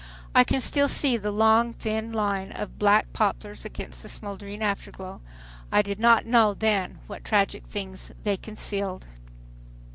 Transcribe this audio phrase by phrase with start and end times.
[0.33, 5.21] I can still see the long thin line of black poplars against the smoldering afterglow.
[5.71, 9.05] I did not know then what tragic things they concealed.